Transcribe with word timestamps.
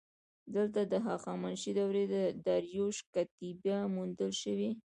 دلته 0.55 0.81
د 0.91 0.93
هخامنشي 1.07 1.71
دورې 1.79 2.03
د 2.13 2.15
داریوش 2.47 2.97
کتیبه 3.13 3.75
موندل 3.95 4.31
شوې 4.43 4.69